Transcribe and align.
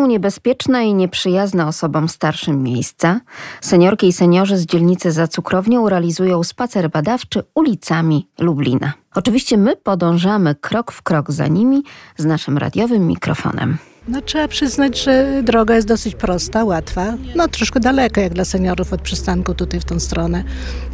są 0.00 0.06
niebezpieczne 0.06 0.86
i 0.86 0.94
nieprzyjazne 0.94 1.66
osobom 1.66 2.08
starszym 2.08 2.62
miejsca, 2.62 3.20
seniorki 3.60 4.06
i 4.06 4.12
seniorzy 4.12 4.56
z 4.56 4.66
dzielnicy 4.66 5.12
za 5.12 5.28
cukrownią 5.28 5.88
realizują 5.88 6.44
spacer 6.44 6.90
badawczy 6.90 7.42
ulicami 7.54 8.28
Lublina. 8.38 8.92
Oczywiście 9.14 9.56
my 9.56 9.76
podążamy 9.76 10.54
krok 10.54 10.92
w 10.92 11.02
krok 11.02 11.30
za 11.30 11.46
nimi 11.46 11.82
z 12.16 12.24
naszym 12.24 12.58
radiowym 12.58 13.06
mikrofonem. 13.06 13.78
No, 14.08 14.22
trzeba 14.22 14.48
przyznać, 14.48 15.02
że 15.02 15.42
droga 15.42 15.74
jest 15.74 15.88
dosyć 15.88 16.14
prosta, 16.14 16.64
łatwa. 16.64 17.14
No 17.36 17.48
troszkę 17.48 17.80
daleka 17.80 18.20
jak 18.20 18.32
dla 18.32 18.44
seniorów 18.44 18.92
od 18.92 19.00
przystanku 19.00 19.54
tutaj 19.54 19.80
w 19.80 19.84
tą 19.84 20.00
stronę, 20.00 20.44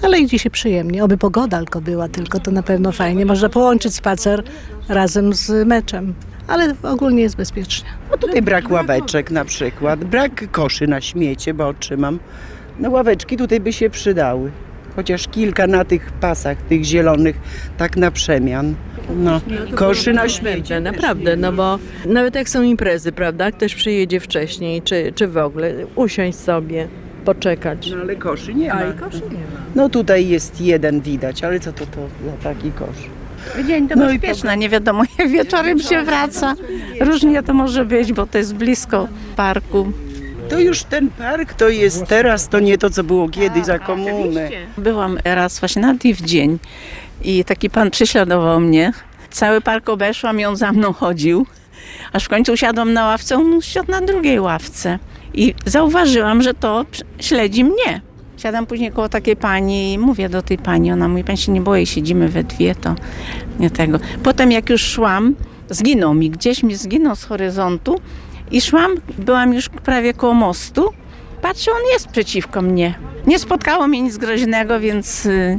ale 0.03 0.19
idzie 0.19 0.39
się 0.39 0.51
przyjemnie. 0.51 1.05
Oby 1.05 1.19
pogoda 1.19 1.59
tylko 1.59 1.81
była 1.81 2.09
tylko, 2.09 2.41
to 2.41 2.51
na 2.51 2.63
pewno 2.63 2.93
fajnie. 2.93 3.27
Można 3.27 3.49
połączyć 3.49 3.95
spacer 3.95 4.43
razem 4.89 5.35
z 5.35 5.67
meczem 5.67 6.15
ale 6.47 6.75
ogólnie 6.83 7.23
jest 7.23 7.37
bezpiecznie. 7.37 7.89
No 8.11 8.17
tutaj 8.17 8.43
brak 8.43 8.71
ławeczek 8.71 9.31
na 9.31 9.45
przykład, 9.45 10.05
brak 10.05 10.51
koszy 10.51 10.87
na 10.87 11.01
śmiecie, 11.01 11.55
bo 11.55 11.69
otrzymam. 11.69 12.19
No 12.79 12.91
ławeczki 12.91 13.37
tutaj 13.37 13.61
by 13.61 13.73
się 13.73 13.91
przydały. 13.91 14.51
Chociaż 14.97 15.29
kilka 15.29 15.67
na 15.67 15.85
tych 15.85 16.13
pasach, 16.13 16.59
tych 16.63 16.85
zielonych, 16.85 17.37
tak 17.77 17.97
na 17.97 18.11
przemian. 18.11 18.75
No, 19.17 19.41
koszy 19.75 20.13
na 20.13 20.29
śmiecie. 20.29 20.81
Naprawdę, 20.81 21.37
no 21.37 21.53
bo 21.53 21.79
nawet 22.07 22.35
jak 22.35 22.49
są 22.49 22.63
imprezy, 22.63 23.13
prawda, 23.13 23.51
ktoś 23.51 23.75
przyjedzie 23.75 24.21
wcześniej, 24.21 24.83
czy, 24.83 25.13
czy 25.15 25.29
w 25.29 25.37
ogóle, 25.37 25.75
usiąść 25.95 26.39
sobie, 26.39 26.89
poczekać. 27.25 27.91
No 27.91 27.97
ale 28.01 28.17
koszy 28.17 28.55
nie 28.55 28.69
ma. 28.69 28.75
A 28.75 28.85
i 28.91 28.93
koszy 28.95 29.23
nie 29.23 29.39
ma. 29.39 29.61
No 29.75 29.89
tutaj 29.89 30.29
jest 30.29 30.61
jeden 30.61 31.01
widać, 31.01 31.45
ale 31.45 31.61
co 31.61 31.73
to, 31.73 31.87
to 31.87 32.09
za 32.27 32.51
taki 32.53 32.73
kosz? 32.73 33.16
Dzień 33.67 33.89
to 33.89 33.97
no 33.97 34.07
bezpieczna, 34.07 34.55
nie 34.55 34.69
wiadomo, 34.69 35.03
wieczorem 35.29 35.79
się 35.79 36.03
wraca. 36.03 36.55
Różnie 37.01 37.43
to 37.43 37.55
może 37.55 37.85
być, 37.85 38.13
bo 38.13 38.27
to 38.27 38.39
jest 38.39 38.55
blisko 38.55 39.09
parku. 39.37 39.93
To 40.49 40.61
już 40.61 40.85
ten 40.85 41.11
park 41.11 41.55
to 41.55 41.69
jest 41.69 42.07
teraz, 42.07 42.49
to 42.49 42.61
nie 42.61 42.79
to, 42.79 42.91
co 42.91 43.05
było 43.05 43.29
kiedyś 43.29 43.65
za 43.65 43.79
komuny. 43.79 44.51
Byłam 44.79 45.19
raz 45.25 45.61
właśnie 45.61 45.83
na 45.83 45.95
w 45.95 46.23
dzień 46.23 46.59
i 47.25 47.45
taki 47.45 47.71
pan 47.71 47.91
prześladował 47.91 48.61
mnie. 48.61 48.93
Cały 49.31 49.61
park 49.61 49.89
obeszłam 49.89 50.41
i 50.41 50.45
on 50.45 50.57
za 50.57 50.73
mną 50.73 50.93
chodził. 50.93 51.47
Aż 52.13 52.25
w 52.25 52.29
końcu 52.29 52.53
usiadłam 52.53 52.93
na 52.93 53.07
ławce, 53.07 53.37
on 53.37 53.63
siadł 53.63 53.91
na 53.91 54.01
drugiej 54.01 54.41
ławce. 54.41 54.99
I 55.35 55.55
zauważyłam, 55.67 56.43
że 56.43 56.55
to 56.55 56.85
śledzi 57.21 57.65
mnie. 57.65 58.01
Siadam 58.37 58.67
później 58.67 58.93
koło 58.93 59.09
takiej 59.09 59.37
pani 59.37 59.93
i 59.93 59.99
mówię 59.99 60.29
do 60.29 60.43
tej 60.43 60.59
pani, 60.59 60.93
ona 60.93 61.09
mówi, 61.09 61.25
pan 61.25 61.37
się 61.37 61.53
nie 61.53 61.61
boi, 61.61 61.87
siedzimy 61.87 62.29
we 62.29 62.45
dwie, 62.45 62.75
to 62.75 62.95
nie 63.59 63.71
tego. 63.71 63.99
Potem 64.23 64.53
jak 64.53 64.71
już 64.71 64.83
szłam, 64.83 65.35
zginął 65.71 66.15
mi, 66.15 66.31
gdzieś 66.31 66.63
mi 66.63 66.77
zginął 66.77 67.17
z 67.17 67.25
horyzontu 67.25 68.01
i 68.51 68.61
szłam, 68.61 68.91
byłam 69.19 69.55
już 69.55 69.69
prawie 69.69 70.15
koło 70.15 70.35
mostu, 70.35 70.91
patrzę, 71.43 71.71
on 71.71 71.93
jest 71.93 72.09
przeciwko 72.09 72.63
mnie. 72.63 72.95
Nie 73.27 73.39
spotkało 73.39 73.89
mnie 73.89 74.03
nic 74.03 74.17
groźnego, 74.17 74.81
więc... 74.81 75.27
Y, 75.27 75.59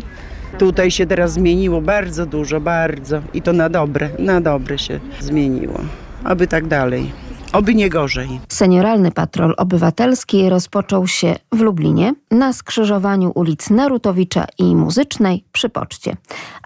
Tutaj 0.58 0.92
się 0.92 1.06
teraz 1.06 1.34
zmieniło 1.34 1.82
bardzo 1.82 2.26
dużo, 2.26 2.62
bardzo 2.62 3.22
i 3.34 3.42
to 3.42 3.54
na 3.54 3.70
dobre, 3.70 4.10
na 4.20 4.42
dobre 4.42 4.78
się 4.78 5.00
zmieniło. 5.20 5.80
Aby 6.24 6.48
tak 6.48 6.68
dalej. 6.68 7.12
Oby 7.58 7.76
nie 7.76 7.90
gorzej. 7.90 8.40
Senioralny 8.50 9.12
patrol 9.12 9.54
obywatelski 9.58 10.50
rozpoczął 10.50 11.08
się 11.08 11.36
w 11.52 11.60
Lublinie 11.60 12.14
na 12.32 12.54
skrzyżowaniu 12.54 13.32
ulic 13.36 13.70
Narutowicza 13.70 14.46
i 14.58 14.76
Muzycznej 14.76 15.44
przy 15.52 15.70
poczcie, 15.70 16.18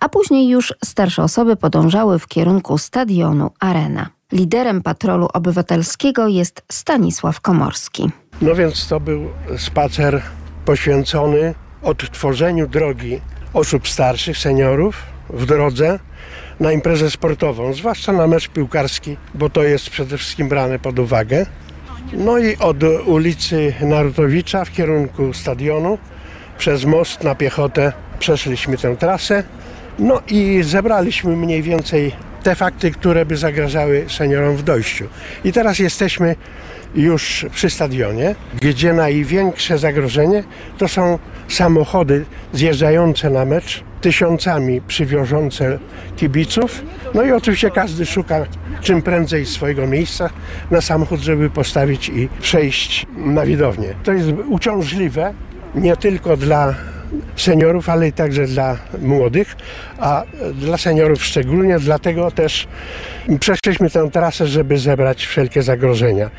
a 0.02 0.10
później 0.10 0.50
już 0.50 0.74
starsze 0.86 1.24
osoby 1.24 1.56
podążały 1.56 2.20
w 2.20 2.28
kierunku 2.28 2.78
stadionu 2.78 3.52
Arena. 3.60 4.10
Liderem 4.32 4.82
patrolu 4.82 5.28
obywatelskiego 5.34 6.28
jest 6.28 6.64
Stanisław 6.72 7.42
Komorski. 7.42 8.10
No 8.42 8.56
więc 8.56 8.88
to 8.88 9.00
był 9.00 9.30
spacer 9.58 10.22
poświęcony 10.66 11.56
odtworzeniu 11.84 12.68
drogi 12.68 13.22
osób 13.54 13.88
starszych, 13.88 14.38
seniorów 14.38 15.04
w 15.30 15.46
drodze 15.46 16.00
na 16.62 16.72
imprezę 16.72 17.12
sportową, 17.12 17.74
zwłaszcza 17.74 18.14
na 18.14 18.28
mecz 18.28 18.48
piłkarski, 18.48 19.18
bo 19.34 19.50
to 19.50 19.64
jest 19.64 19.90
przede 19.90 20.18
wszystkim 20.18 20.50
brane 20.50 20.80
pod 20.80 21.00
uwagę. 21.00 21.46
No 22.14 22.38
i 22.38 22.58
od 22.58 22.84
ulicy 23.06 23.74
Narutowicza 23.82 24.66
w 24.66 24.72
kierunku 24.72 25.34
stadionu 25.34 25.98
przez 26.58 26.86
most 26.86 27.24
na 27.24 27.36
piechotę 27.36 27.94
przeszliśmy 28.20 28.78
tę 28.78 28.98
trasę. 28.98 29.44
No 30.00 30.22
i 30.28 30.60
zebraliśmy 30.64 31.36
mniej 31.36 31.62
więcej 31.62 32.12
te 32.44 32.56
fakty, 32.56 32.92
które 32.92 33.26
by 33.26 33.38
zagrażały 33.38 34.06
seniorom 34.08 34.56
w 34.56 34.64
dojściu. 34.64 35.06
I 35.44 35.52
teraz 35.54 35.80
jesteśmy 35.80 36.36
już 36.96 37.46
przy 37.52 37.70
stadionie, 37.70 38.36
gdzie 38.62 38.94
największe 38.94 39.78
zagrożenie 39.78 40.44
to 40.78 40.88
są 40.88 41.20
samochody 41.48 42.26
zjeżdżające 42.54 43.30
na 43.30 43.46
mecz, 43.46 43.84
tysiącami 44.02 44.82
przywiążące 44.82 45.80
kibiców. 46.16 46.82
No 47.14 47.24
i 47.24 47.32
oczywiście 47.32 47.72
każdy 47.72 48.06
szuka 48.06 48.46
czym 48.82 49.02
prędzej 49.02 49.46
swojego 49.46 49.88
miejsca 49.88 50.30
na 50.72 50.82
samochód, 50.82 51.20
żeby 51.20 51.50
postawić 51.50 52.10
i 52.10 52.30
przejść 52.42 53.06
na 53.18 53.46
widownię. 53.46 53.94
To 54.04 54.14
jest 54.14 54.30
uciążliwe 54.50 55.34
nie 55.76 55.98
tylko 55.98 56.38
dla 56.38 56.76
seniorów, 57.36 57.90
ale 57.90 58.08
i 58.08 58.14
także 58.14 58.46
dla 58.46 58.78
młodych, 59.02 59.56
a 60.00 60.24
dla 60.54 60.78
seniorów 60.78 61.26
szczególnie, 61.26 61.80
dlatego 61.80 62.32
też 62.32 62.68
przeszliśmy 63.40 63.90
tę 63.90 64.10
trasę, 64.12 64.48
żeby 64.48 64.78
zebrać 64.78 65.26
wszelkie 65.26 65.64
zagrożenia. 65.64 66.30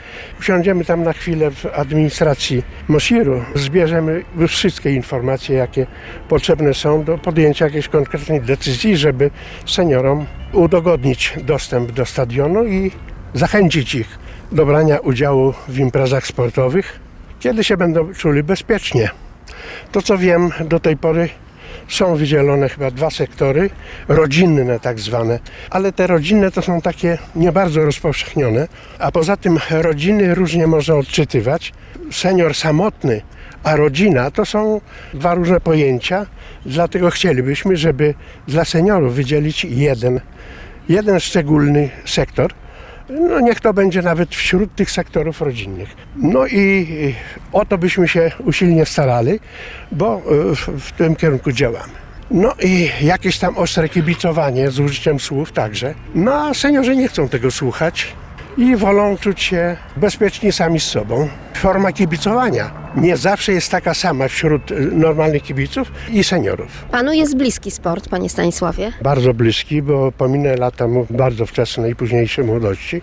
Usiądziemy 0.40 0.84
tam 0.84 1.02
na 1.02 1.12
chwilę 1.12 1.50
w 1.50 1.66
administracji 1.66 2.62
Mosiru, 2.88 3.42
zbierzemy 3.54 4.24
wszystkie 4.48 4.92
informacje, 4.92 5.56
jakie 5.56 5.86
potrzebne 6.28 6.74
są 6.74 7.04
do 7.04 7.18
podjęcia 7.18 7.64
jakiejś 7.64 7.88
konkretnej 7.88 8.40
decyzji, 8.40 8.96
żeby 8.96 9.30
seniorom 9.66 10.26
udogodnić 10.52 11.34
dostęp 11.44 11.92
do 11.92 12.06
stadionu 12.06 12.64
i 12.64 12.90
zachęcić 13.34 13.94
ich 13.94 14.18
do 14.52 14.66
brania 14.66 14.98
udziału 14.98 15.54
w 15.68 15.78
imprezach 15.78 16.26
sportowych, 16.26 17.00
kiedy 17.40 17.64
się 17.64 17.76
będą 17.76 18.14
czuli 18.14 18.42
bezpiecznie. 18.42 19.10
To 19.92 20.02
co 20.02 20.18
wiem, 20.18 20.50
do 20.64 20.80
tej 20.80 20.96
pory 20.96 21.28
są 21.88 22.16
wydzielone 22.16 22.68
chyba 22.68 22.90
dwa 22.90 23.10
sektory, 23.10 23.70
rodzinne 24.08 24.80
tak 24.80 25.00
zwane, 25.00 25.38
ale 25.70 25.92
te 25.92 26.06
rodzinne 26.06 26.50
to 26.50 26.62
są 26.62 26.80
takie 26.80 27.18
nie 27.36 27.52
bardzo 27.52 27.84
rozpowszechnione, 27.84 28.68
a 28.98 29.12
poza 29.12 29.36
tym 29.36 29.58
rodziny 29.70 30.34
różnie 30.34 30.66
można 30.66 30.94
odczytywać. 30.94 31.72
Senior 32.10 32.54
samotny, 32.54 33.22
a 33.62 33.76
rodzina 33.76 34.30
to 34.30 34.46
są 34.46 34.80
dwa 35.14 35.34
różne 35.34 35.60
pojęcia, 35.60 36.26
dlatego 36.66 37.10
chcielibyśmy, 37.10 37.76
żeby 37.76 38.14
dla 38.48 38.64
seniorów 38.64 39.14
wydzielić 39.14 39.64
jeden, 39.64 40.20
jeden 40.88 41.20
szczególny 41.20 41.90
sektor, 42.04 42.52
no 43.08 43.40
niech 43.40 43.60
to 43.60 43.74
będzie 43.74 44.02
nawet 44.02 44.34
wśród 44.34 44.74
tych 44.74 44.90
sektorów 44.90 45.40
rodzinnych. 45.40 45.96
No 46.16 46.46
i 46.46 47.14
o 47.52 47.64
to 47.64 47.78
byśmy 47.78 48.08
się 48.08 48.30
usilnie 48.44 48.86
starali, 48.86 49.40
bo 49.92 50.16
e, 50.16 50.20
w, 50.78 50.92
tym 50.92 51.16
kierunku 51.16 51.52
działamy. 51.52 51.92
No 52.30 52.54
i 52.62 52.90
jakieś 53.02 53.38
tam 53.38 53.56
ostre 53.56 53.88
kibicowanie 53.88 54.70
z 54.70 54.80
użyciem 54.80 55.20
słów 55.20 55.52
także. 55.52 55.94
No 56.14 56.34
a 56.34 56.54
seniorzy 56.54 56.96
nie 56.96 57.08
chcą 57.08 57.28
tego 57.28 57.50
słuchać 57.50 58.12
i 58.56 58.76
wolą 58.76 59.16
czuć 59.16 59.42
się 59.42 59.76
bezpieczni 59.96 60.52
sami 60.52 60.80
z 60.80 60.84
sobą. 60.84 61.28
Forma 61.54 61.92
kibicowania 61.92 62.70
nie 62.96 63.16
zawsze 63.16 63.52
jest 63.52 63.70
taka 63.70 63.94
sama 63.94 64.28
wśród 64.28 64.70
y, 64.70 64.74
normalnych 64.80 65.42
kibiców 65.42 65.92
i 66.10 66.24
seniorów. 66.24 66.84
Panu 66.90 67.12
jest 67.12 67.36
bliski 67.36 67.70
sport, 67.70 68.08
panie 68.08 68.28
Stanisławie? 68.28 68.92
Bardzo 69.02 69.34
bliski, 69.34 69.82
bo 69.82 70.12
pominę 70.12 70.56
lata 70.56 70.86
bardzo 71.10 71.46
wczesnej 71.46 71.92
i 71.92 71.96
późniejszej 71.96 72.44
młodości 72.44 73.02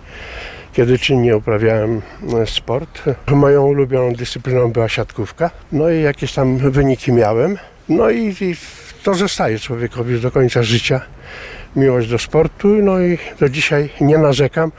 kiedy 0.74 1.00
czynnie 1.00 1.38
uprawiałem 1.38 2.02
e, 2.42 2.46
sport. 2.48 3.04
Moją 3.28 3.66
ulubioną 3.66 4.14
dyscypliną 4.14 4.72
była 4.72 4.90
siatkówka. 4.90 5.52
No 5.72 5.90
i 5.90 6.02
jakieś 6.02 6.34
tam 6.34 6.58
wyniki 6.58 7.12
miałem. 7.12 7.58
No 7.90 8.10
i, 8.10 8.36
i 8.42 8.56
to 9.04 9.14
zostaje 9.14 9.60
człowiekowi 9.60 10.20
do 10.20 10.32
końca 10.32 10.64
życia 10.64 11.02
miłość 11.76 12.10
do 12.10 12.20
sportu, 12.20 12.68
no 12.68 13.00
i 13.00 13.18
do 13.40 13.50
dzisiaj 13.50 13.90
nie 14.02 14.18
narzekam, 14.18 14.72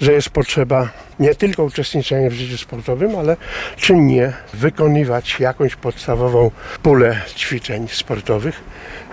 że 0.00 0.12
jest 0.12 0.30
potrzeba 0.30 0.88
nie 1.20 1.34
tylko 1.34 1.64
uczestniczenia 1.64 2.30
w 2.30 2.32
życiu 2.32 2.58
sportowym, 2.58 3.16
ale 3.16 3.36
czynnie 3.76 4.32
wykonywać 4.54 5.40
jakąś 5.40 5.76
podstawową 5.76 6.50
pulę 6.82 7.20
ćwiczeń 7.36 7.88
sportowych, 7.88 8.60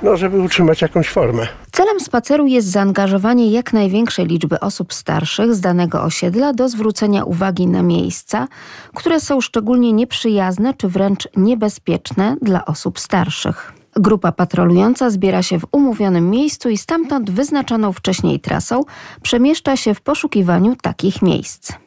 no 0.02 0.18
żeby 0.18 0.40
utrzymać 0.40 0.82
jakąś 0.82 1.10
formę. 1.10 1.48
Celem 1.72 2.00
spaceru 2.00 2.48
jest 2.48 2.68
zaangażowanie 2.68 3.52
jak 3.52 3.74
największej 3.74 4.26
liczby 4.26 4.60
osób 4.60 4.94
starszych 4.94 5.56
z 5.56 5.62
danego 5.62 6.04
osiedla 6.04 6.54
do 6.54 6.70
zwrócenia 6.70 7.24
uwagi 7.24 7.68
na 7.68 7.84
miejsca, 7.84 8.48
które 8.96 9.20
są 9.20 9.42
szczególnie 9.42 9.94
nieprzyjazne 9.94 10.74
czy 10.74 10.88
wręcz 10.88 11.28
niebezpieczne 11.36 12.36
dla 12.42 12.66
osób 12.66 13.00
starszych. 13.00 13.83
Grupa 13.96 14.32
patrolująca 14.32 15.10
zbiera 15.10 15.44
się 15.44 15.60
w 15.60 15.66
umówionym 15.72 16.30
miejscu 16.30 16.70
i 16.70 16.78
stamtąd 16.78 17.32
wyznaczoną 17.32 17.94
wcześniej 17.94 18.40
trasą 18.40 18.84
przemieszcza 19.22 19.78
się 19.78 19.94
w 19.94 20.02
poszukiwaniu 20.02 20.76
takich 20.82 21.22
miejsc. 21.22 21.83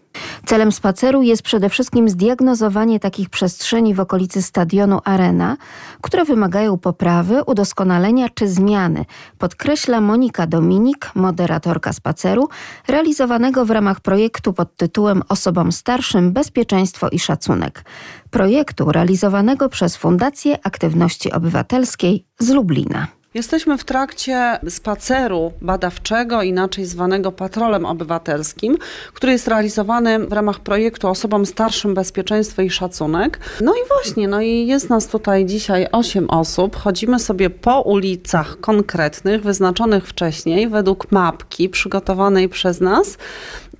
Celem 0.47 0.73
spaceru 0.73 1.23
jest 1.23 1.43
przede 1.43 1.69
wszystkim 1.69 2.09
zdiagnozowanie 2.09 3.01
takich 3.01 3.31
przestrzeni 3.31 3.95
w 3.95 4.01
okolicy 4.01 4.43
stadionu 4.43 5.01
Arena, 5.05 5.57
które 6.01 6.25
wymagają 6.25 6.79
poprawy, 6.79 7.45
udoskonalenia 7.45 8.29
czy 8.29 8.49
zmiany, 8.49 9.05
podkreśla 9.39 10.01
Monika 10.01 10.47
Dominik, 10.47 11.11
moderatorka 11.15 11.93
spaceru, 11.93 12.49
realizowanego 12.89 13.65
w 13.65 13.71
ramach 13.71 14.01
projektu 14.01 14.53
pod 14.53 14.77
tytułem 14.77 15.23
Osobom 15.29 15.73
starszym 15.73 16.33
bezpieczeństwo 16.33 17.09
i 17.09 17.19
szacunek. 17.19 17.85
Projektu 18.31 18.93
realizowanego 18.93 19.69
przez 19.69 19.97
Fundację 19.97 20.59
Aktywności 20.65 21.33
Obywatelskiej 21.33 22.27
z 22.39 22.51
Lublina. 22.51 23.07
Jesteśmy 23.37 23.79
w 23.79 23.85
trakcie 23.85 24.59
spaceru 24.69 25.53
badawczego, 25.61 26.43
inaczej 26.43 26.85
zwanego 26.85 27.33
patrolem 27.33 27.87
obywatelskim, 27.87 28.79
który 29.13 29.33
jest 29.33 29.49
realizowany 29.49 30.19
w 30.19 30.33
ramach 30.33 30.61
projektu 30.61 31.09
Osobom 31.09 31.47
Starszym 31.47 31.95
Bezpieczeństwo 31.95 32.63
i 32.63 32.71
Szacunek. 32.71 33.39
No 33.61 33.73
i 33.75 33.89
właśnie, 33.89 34.29
no 34.29 34.41
i 34.41 34.67
jest 34.67 34.91
nas 34.91 35.07
tutaj 35.07 35.47
dzisiaj 35.47 35.87
8 35.93 36.31
osób. 36.31 36.77
Chodzimy 36.77 37.19
sobie 37.19 37.51
po 37.51 37.81
ulicach 37.81 38.61
konkretnych, 38.61 39.43
wyznaczonych 39.43 40.07
wcześniej, 40.07 40.69
według 40.69 41.13
mapki 41.13 41.69
przygotowanej 41.69 42.49
przez 42.49 42.81
nas 42.81 43.19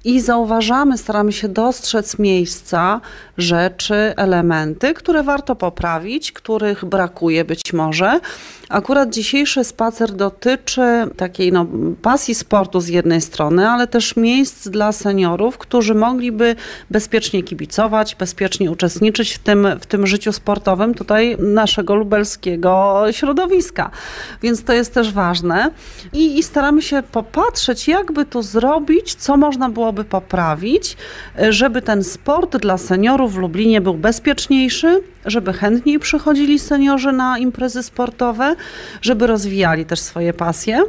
i 0.07 0.21
zauważamy, 0.21 0.99
staramy 0.99 1.33
się 1.33 1.49
dostrzec 1.49 2.19
miejsca, 2.19 3.01
rzeczy, 3.39 3.95
elementy, 4.17 4.95
które 4.95 5.23
warto 5.23 5.57
poprawić, 5.57 6.33
których 6.33 6.85
brakuje 6.85 7.45
być 7.45 7.73
może. 7.73 8.21
Akurat 8.69 9.11
dzisiejszy 9.11 9.46
spacer 9.47 10.13
dotyczy 10.13 10.83
takiej 11.17 11.53
no, 11.53 11.67
pasji 12.03 12.35
sportu 12.35 12.81
z 12.81 12.89
jednej 12.89 13.21
strony, 13.21 13.69
ale 13.69 13.87
też 13.87 14.17
miejsc 14.17 14.69
dla 14.69 14.93
seniorów, 14.93 15.59
którzy 15.59 15.95
mogliby 15.95 16.57
bezpiecznie 16.91 17.43
kibicować, 17.43 18.15
bezpiecznie 18.15 18.71
uczestniczyć 18.71 19.35
w 19.35 19.39
tym, 19.39 19.69
w 19.81 19.87
tym 19.87 20.07
życiu 20.07 20.33
sportowym 20.33 20.95
tutaj 20.95 21.37
naszego 21.39 21.95
lubelskiego 21.95 23.05
środowiska. 23.11 23.91
Więc 24.43 24.65
to 24.65 24.73
jest 24.73 24.95
też 24.95 25.13
ważne. 25.13 25.71
I, 26.13 26.39
i 26.39 26.43
staramy 26.43 26.83
się 26.83 27.03
popatrzeć, 27.13 27.89
jakby 27.89 28.25
tu 28.25 28.43
zrobić, 28.43 29.15
co 29.15 29.37
można 29.37 29.69
byłoby 29.69 30.05
poprawić, 30.05 30.97
żeby 31.49 31.83
ten 31.83 32.05
sport 32.05 32.57
dla 32.57 32.79
seniorów 32.79 33.35
w 33.35 33.37
Lublinie 33.37 33.81
był 33.81 33.95
bezpieczniejszy, 33.95 35.03
żeby 35.27 35.53
chętniej 35.53 35.99
przychodzili 35.99 36.59
seniorzy 36.59 37.13
na 37.13 37.39
imprezy 37.39 37.83
sportowe, 37.83 38.57
żeby 39.03 39.27
rozwijali 39.27 39.85
też 39.85 40.01
swoje 40.01 40.33
pasje 40.33 40.83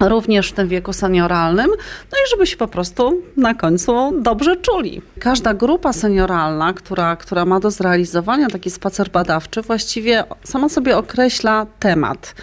również 0.00 0.48
w 0.48 0.52
tym 0.52 0.68
wieku 0.68 0.92
senioralnym, 0.92 1.70
no 2.12 2.18
i 2.18 2.30
żeby 2.30 2.46
się 2.46 2.56
po 2.56 2.68
prostu 2.68 3.22
na 3.36 3.54
końcu 3.54 4.20
dobrze 4.22 4.56
czuli. 4.56 5.02
Każda 5.18 5.54
grupa 5.54 5.92
senioralna, 5.92 6.72
która, 6.72 7.16
która 7.16 7.44
ma 7.44 7.60
do 7.60 7.70
zrealizowania 7.70 8.48
taki 8.48 8.70
spacer 8.70 9.10
badawczy, 9.10 9.62
właściwie 9.62 10.24
sama 10.44 10.68
sobie 10.68 10.96
określa 10.96 11.66
temat, 11.78 12.34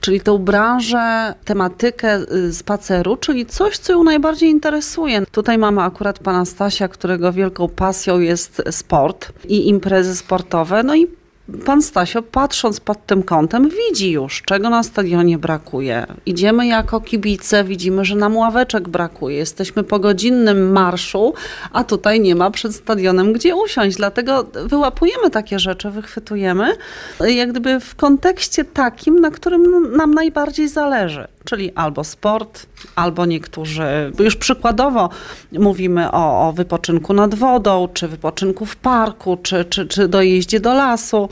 czyli 0.00 0.20
tą 0.20 0.38
branżę, 0.38 1.34
tematykę 1.44 2.18
y, 2.32 2.54
spaceru, 2.54 3.16
czyli 3.16 3.46
coś, 3.46 3.78
co 3.78 3.92
ją 3.92 4.04
najbardziej 4.04 4.50
interesuje. 4.50 5.26
Tutaj 5.32 5.58
mamy 5.58 5.82
akurat 5.82 6.18
pana 6.18 6.44
Stasia, 6.44 6.88
którego 6.88 7.32
wielką 7.32 7.68
pasją 7.68 8.20
jest 8.20 8.62
sport 8.70 9.32
i 9.48 9.68
imprezy 9.68 10.16
sportowe, 10.16 10.82
no 10.82 10.96
i 10.96 11.17
pan 11.64 11.82
Stasio, 11.82 12.22
patrząc 12.22 12.80
pod 12.80 13.06
tym 13.06 13.22
kątem, 13.22 13.68
widzi 13.68 14.10
już, 14.10 14.42
czego 14.42 14.70
na 14.70 14.82
stadionie 14.82 15.38
brakuje. 15.38 16.06
Idziemy 16.26 16.66
jako 16.66 17.00
kibice, 17.00 17.64
widzimy, 17.64 18.04
że 18.04 18.16
nam 18.16 18.36
ławeczek 18.36 18.88
brakuje. 18.88 19.36
Jesteśmy 19.36 19.84
po 19.84 19.98
godzinnym 19.98 20.72
marszu, 20.72 21.34
a 21.72 21.84
tutaj 21.84 22.20
nie 22.20 22.34
ma 22.34 22.50
przed 22.50 22.74
stadionem 22.74 23.32
gdzie 23.32 23.56
usiąść. 23.56 23.96
Dlatego 23.96 24.46
wyłapujemy 24.64 25.30
takie 25.30 25.58
rzeczy, 25.58 25.90
wychwytujemy, 25.90 26.72
jak 27.20 27.50
gdyby 27.50 27.80
w 27.80 27.94
kontekście 27.94 28.64
takim, 28.64 29.20
na 29.20 29.30
którym 29.30 29.96
nam 29.96 30.14
najbardziej 30.14 30.68
zależy 30.68 31.28
czyli 31.48 31.72
albo 31.74 32.04
sport, 32.04 32.66
albo 32.96 33.26
niektórzy, 33.26 34.12
już 34.18 34.36
przykładowo 34.36 35.08
mówimy 35.52 36.12
o, 36.12 36.48
o 36.48 36.52
wypoczynku 36.52 37.12
nad 37.12 37.34
wodą, 37.34 37.88
czy 37.94 38.08
wypoczynku 38.08 38.66
w 38.66 38.76
parku, 38.76 39.38
czy, 39.42 39.64
czy, 39.64 39.86
czy 39.86 40.08
dojeździe 40.08 40.60
do 40.60 40.74
lasu 40.74 41.28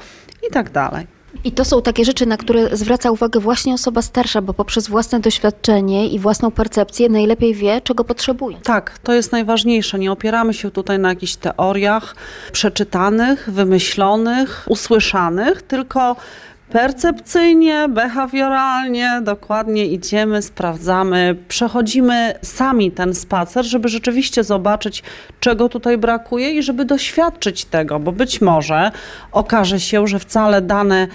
i 0.49 0.53
tak 0.53 0.71
dalej. 0.71 1.07
I 1.45 1.53
to 1.53 1.65
są 1.65 1.83
takie 1.83 2.05
rzeczy, 2.05 2.27
na 2.27 2.37
które 2.37 2.77
zwraca 2.77 3.11
uwagę 3.11 3.41
właśnie 3.41 3.75
osoba 3.75 4.03
starsza, 4.03 4.43
bo 4.43 4.55
poprzez 4.55 4.89
własne 4.89 5.21
doświadczenie 5.21 6.09
i 6.09 6.19
własną 6.19 6.51
percepcję 6.51 7.09
najlepiej 7.09 7.55
wie, 7.55 7.81
czego 7.81 8.05
potrzebuje. 8.05 8.57
Tak, 8.63 8.99
to 8.99 9.13
jest 9.13 9.33
najważniejsze. 9.33 9.99
Nie 9.99 10.13
opieramy 10.13 10.55
się 10.55 10.71
tutaj 10.71 10.99
na 10.99 11.09
jakichś 11.09 11.37
teoriach 11.37 12.17
przeczytanych, 12.53 13.51
wymyślonych, 13.51 14.65
usłyszanych, 14.69 15.63
tylko 15.63 16.17
Percepcyjnie, 16.71 17.89
behawioralnie, 17.89 19.21
dokładnie 19.23 19.87
idziemy, 19.87 20.43
sprawdzamy, 20.43 21.37
przechodzimy 21.49 22.35
sami 22.43 22.93
ten 22.93 23.15
spacer, 23.15 23.65
żeby 23.65 23.89
rzeczywiście 23.89 24.45
zobaczyć, 24.45 25.03
czego 25.41 25.69
tutaj 25.69 25.99
brakuje 25.99 26.51
i 26.51 26.63
żeby 26.63 26.85
doświadczyć 26.85 27.65
tego, 27.65 27.99
bo 28.01 28.13
być 28.13 28.41
może 28.41 28.91
okaże 29.33 29.81
się, 29.81 30.07
że 30.07 30.19
wcale 30.19 30.63
dane 30.63 31.09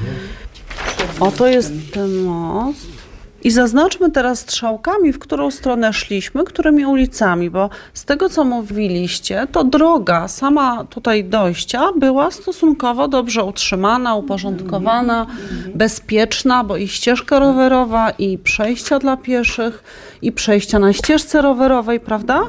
O, 1.20 1.30
to 1.30 1.47
jest 1.47 1.73
ten 1.92 2.23
most. 2.23 2.98
I 3.42 3.50
zaznaczmy 3.50 4.11
teraz 4.11 4.38
strzałkami, 4.38 5.12
w 5.12 5.18
którą 5.18 5.50
stronę 5.50 5.92
szliśmy, 5.92 6.45
którymi 6.45 6.87
ulicami, 6.87 7.50
bo 7.50 7.71
z 7.95 8.04
tego 8.04 8.28
co 8.28 8.45
mówiliście, 8.45 9.47
to 9.52 9.64
droga 9.64 10.28
sama 10.28 10.85
tutaj 10.85 11.25
dojścia 11.25 11.83
była 11.97 12.30
stosunkowo 12.30 13.09
dobrze 13.09 13.45
utrzymana, 13.45 14.14
uporządkowana, 14.14 15.26
bezpieczna, 15.75 16.64
bo 16.64 16.76
i 16.76 16.88
ścieżka 16.88 17.38
rowerowa, 17.38 18.11
i 18.11 18.38
przejścia 18.38 18.99
dla 18.99 19.16
pieszych, 19.16 19.83
i 20.23 20.33
przejścia 20.33 20.78
na 20.78 20.92
ścieżce 20.92 21.42
rowerowej, 21.42 22.00
prawda? 22.00 22.40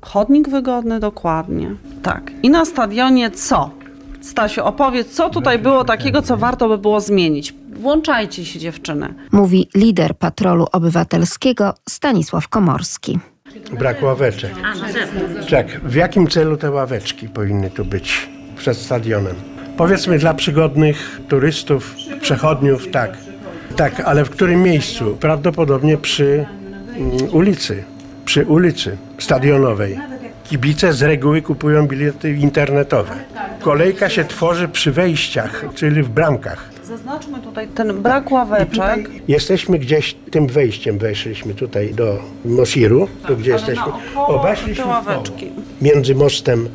Chodnik 0.00 0.48
wygodny, 0.48 1.00
dokładnie. 1.00 1.74
Tak. 2.02 2.30
I 2.42 2.50
na 2.50 2.64
stadionie 2.64 3.30
co? 3.30 3.83
Stasiu, 4.24 4.64
opowiedz, 4.64 5.10
co 5.10 5.30
tutaj 5.30 5.58
było 5.58 5.84
takiego, 5.84 6.22
co 6.22 6.36
warto 6.36 6.68
by 6.68 6.78
było 6.78 7.00
zmienić. 7.00 7.54
Włączajcie 7.72 8.44
się 8.44 8.58
dziewczyny. 8.58 9.14
Mówi 9.32 9.68
lider 9.74 10.16
patrolu 10.16 10.66
obywatelskiego 10.72 11.74
Stanisław 11.88 12.48
Komorski. 12.48 13.18
Brak 13.78 14.02
ławeczek. 14.02 14.52
Tak, 15.50 15.80
w 15.80 15.94
jakim 15.94 16.28
celu 16.28 16.56
te 16.56 16.70
ławeczki 16.70 17.28
powinny 17.28 17.70
tu 17.70 17.84
być 17.84 18.28
przed 18.56 18.76
stadionem? 18.76 19.34
Powiedzmy 19.76 20.18
dla 20.18 20.34
przygodnych 20.34 21.20
turystów, 21.28 21.94
przechodniów, 22.20 22.90
tak. 22.90 23.16
Tak, 23.76 24.00
ale 24.00 24.24
w 24.24 24.30
którym 24.30 24.62
miejscu? 24.62 25.16
Prawdopodobnie 25.20 25.96
przy 25.96 26.46
mm, 26.96 27.10
ulicy, 27.32 27.84
przy 28.24 28.46
ulicy 28.46 28.96
stadionowej. 29.18 29.98
Kibice 30.44 30.92
z 30.92 31.02
reguły 31.02 31.42
kupują 31.42 31.86
bilety 31.86 32.30
internetowe. 32.32 33.14
Kolejka 33.60 34.08
się 34.08 34.24
tworzy 34.24 34.68
przy 34.68 34.92
wejściach, 34.92 35.64
czyli 35.74 36.02
w 36.02 36.08
bramkach. 36.08 36.70
Zaznaczmy 36.84 37.38
tutaj 37.38 37.68
ten 37.68 38.02
brak 38.02 38.30
ławeczek. 38.32 39.10
Jesteśmy 39.28 39.78
gdzieś 39.78 40.16
tym 40.30 40.46
wejściem, 40.46 40.98
weszliśmy 40.98 41.54
tutaj 41.54 41.94
do 41.94 42.18
Mosiru, 42.44 43.08
tu 43.26 43.36
gdzie 43.36 43.54
ale 43.54 43.60
jesteśmy. 43.60 43.92
Obeszliśmy 44.16 44.86
ławeczki. 44.86 45.52
między 45.82 46.14
mostem 46.14 46.68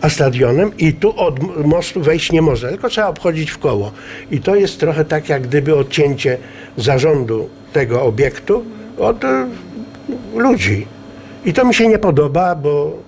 a 0.00 0.08
stadionem 0.08 0.76
i 0.78 0.92
tu 0.92 1.20
od 1.20 1.64
mostu 1.66 2.00
wejść 2.00 2.32
nie 2.32 2.42
można, 2.42 2.68
tylko 2.68 2.88
trzeba 2.88 3.06
obchodzić 3.06 3.50
w 3.50 3.58
koło. 3.58 3.92
I 4.30 4.40
to 4.40 4.54
jest 4.54 4.80
trochę 4.80 5.04
tak 5.04 5.28
jak 5.28 5.42
gdyby 5.42 5.76
odcięcie 5.76 6.38
zarządu 6.76 7.48
tego 7.72 8.02
obiektu 8.02 8.64
od 8.98 9.24
e, 9.24 9.46
ludzi. 10.36 10.86
I 11.44 11.52
to 11.52 11.64
mi 11.64 11.74
się 11.74 11.88
nie 11.88 11.98
podoba, 11.98 12.54
bo 12.54 12.98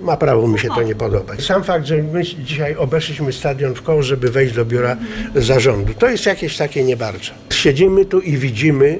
ma 0.00 0.16
prawo 0.16 0.48
mi 0.48 0.58
się 0.58 0.68
to 0.68 0.82
nie 0.82 0.94
podobać. 0.94 1.44
Sam 1.44 1.64
fakt, 1.64 1.86
że 1.86 1.96
my 1.96 2.22
dzisiaj 2.24 2.76
obeszliśmy 2.76 3.32
stadion 3.32 3.74
w 3.74 3.82
koło, 3.82 4.02
żeby 4.02 4.30
wejść 4.30 4.54
do 4.54 4.64
biura 4.64 4.96
zarządu, 5.34 5.94
to 5.94 6.08
jest 6.08 6.26
jakieś 6.26 6.56
takie 6.56 6.84
nie 6.84 6.96
bardzo. 6.96 7.30
Siedzimy 7.50 8.04
tu 8.04 8.20
i 8.20 8.36
widzimy 8.36 8.98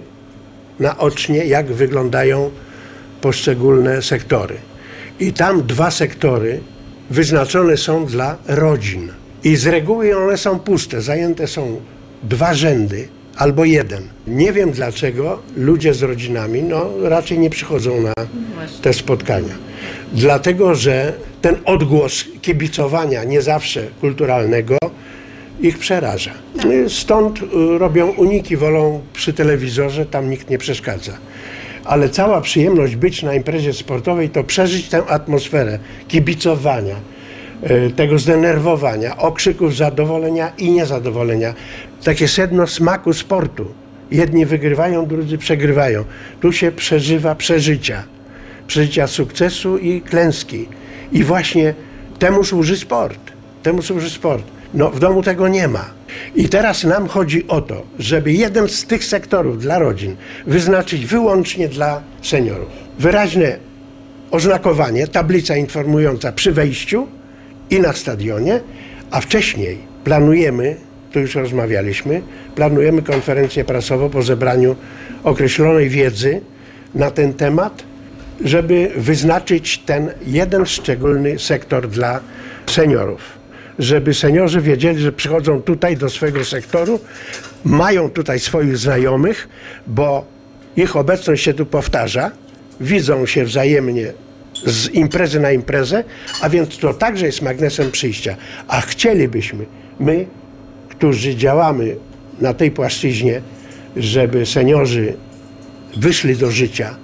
naocznie, 0.81 1.45
jak 1.45 1.73
wyglądają 1.73 2.51
poszczególne 3.21 4.03
sektory. 4.03 4.55
I 5.21 5.33
tam 5.33 5.63
dwa 5.67 5.91
sektory 5.91 6.61
wyznaczone 7.11 7.77
są 7.77 8.07
dla 8.07 8.37
rodzin. 8.49 9.13
I 9.45 9.57
z 9.57 9.67
reguły 9.67 10.17
one 10.17 10.37
są 10.37 10.59
puste, 10.59 11.01
zajęte 11.01 11.47
są 11.47 11.81
dwa 12.23 12.55
rzędy 12.55 13.09
albo 13.37 13.65
jeden. 13.65 14.09
Nie 14.27 14.53
wiem 14.53 14.71
dlaczego 14.71 15.39
ludzie 15.57 15.95
z 15.95 16.03
rodzinami 16.03 16.63
no, 16.63 16.91
raczej 17.03 17.39
nie 17.39 17.51
przychodzą 17.51 18.01
na 18.01 18.13
te 18.83 18.93
spotkania. 18.93 19.55
Dlatego, 20.13 20.75
że 20.75 21.13
ten 21.43 21.57
odgłos 21.65 22.25
kibicowania, 22.43 23.25
nie 23.25 23.43
zawsze 23.43 23.87
kulturalnego, 24.01 24.79
ich 25.61 25.79
przeraża. 25.79 26.31
Stąd 26.89 27.43
y, 27.43 27.47
robią 27.79 28.11
uniki, 28.11 28.57
wolą 28.57 29.01
przy 29.13 29.33
telewizorze, 29.33 30.07
tam 30.07 30.31
nikt 30.31 30.51
nie 30.51 30.59
przeszkadza. 30.59 31.13
Ale 31.85 32.09
cała 32.09 32.41
przyjemność 32.41 32.97
być 32.97 33.23
na 33.23 33.35
imprezie 33.35 33.73
sportowej 33.73 34.31
to 34.31 34.45
przeżyć 34.45 34.89
tę 34.89 35.07
atmosferę 35.07 35.79
kibicowania, 36.09 36.97
tego 37.97 38.19
zdenerwowania, 38.19 39.17
okrzyków 39.17 39.77
zadowolenia 39.77 40.53
i 40.59 40.71
niezadowolenia. 40.71 41.55
Takie 42.05 42.29
sedno 42.29 42.67
smaku 42.67 43.13
sportu. 43.13 43.67
Jedni 44.11 44.47
wygrywają, 44.47 45.07
drudzy 45.07 45.39
przegrywają. 45.39 46.05
Tu 46.41 46.53
się 46.53 46.73
przeżywa 46.73 47.35
przeżycia. 47.35 48.03
Przeżycia 48.67 49.07
sukcesu 49.07 49.79
i 49.79 50.01
klęski. 50.01 50.69
I 51.13 51.25
właśnie 51.25 51.75
temu 52.19 52.45
służy 52.45 52.77
sport. 52.77 53.21
Temu 53.63 53.83
służy 53.83 54.11
sport. 54.11 54.45
No, 54.75 54.91
w 54.91 55.01
domu 55.01 55.23
tego 55.23 55.49
nie 55.49 55.69
ma. 55.69 55.85
I 56.37 56.49
teraz 56.49 56.85
nam 56.85 57.09
chodzi 57.09 57.49
o 57.49 57.61
to, 57.61 57.83
żeby 57.99 58.33
jeden 58.33 58.69
z 58.69 58.85
tych 58.85 59.05
sektorów 59.05 59.59
dla 59.59 59.79
rodzin 59.79 60.17
wyznaczyć 60.47 61.07
wyłącznie 61.07 61.69
dla 61.69 62.03
seniorów. 62.23 62.69
Wyraźne 62.99 63.57
oznakowanie, 64.31 65.07
tablica 65.07 65.57
informująca 65.57 66.33
przy 66.33 66.53
wejściu 66.53 67.07
i 67.71 67.81
na 67.81 67.93
stadionie, 67.93 68.61
a 69.11 69.21
wcześniej 69.21 69.79
planujemy, 70.05 70.77
tu 71.13 71.21
już 71.21 71.35
rozmawialiśmy, 71.35 72.23
planujemy 72.55 73.03
konferencję 73.03 73.65
prasową 73.65 74.11
po 74.11 74.23
zebraniu 74.23 74.77
określonej 75.25 75.89
wiedzy 75.89 76.41
na 76.95 77.11
ten 77.11 77.35
temat, 77.35 77.83
żeby 78.45 78.91
wyznaczyć 78.97 79.79
ten 79.79 80.11
jeden 80.27 80.67
szczególny 80.67 81.39
sektor 81.39 81.89
dla 81.89 82.21
seniorów. 82.67 83.21
Żeby 83.79 84.15
seniorzy 84.15 84.61
wiedzieli, 84.61 85.01
że 85.01 85.13
przychodzą 85.13 85.63
tutaj 85.63 85.97
do 85.97 86.11
swojego 86.11 86.45
sektoru, 86.45 87.01
mają 87.65 88.11
tutaj 88.11 88.41
swoich 88.41 88.77
znajomych, 88.77 89.49
bo 89.87 90.25
ich 90.77 90.97
obecność 90.97 91.45
się 91.45 91.55
tu 91.55 91.67
powtarza, 91.67 92.31
widzą 92.81 93.27
się 93.27 93.45
wzajemnie 93.45 94.13
z 94.67 94.95
imprezy 94.95 95.41
na 95.41 95.53
imprezę, 95.53 96.05
a 96.41 96.49
więc 96.49 96.79
to 96.79 96.95
także 96.95 97.27
jest 97.27 97.43
magnesem 97.43 97.91
przyjścia. 97.91 98.37
A 98.69 98.81
chcielibyśmy, 98.81 99.67
my, 100.01 100.27
którzy 100.89 101.37
działamy 101.37 101.97
na 102.41 102.55
tej 102.55 102.71
płaszczyźnie, 102.71 103.41
żeby 103.97 104.47
seniorzy 104.47 105.15
wyszli 105.97 106.37
do 106.37 106.51
życia, 106.51 106.97